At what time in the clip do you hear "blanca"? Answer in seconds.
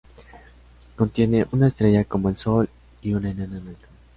3.59-3.87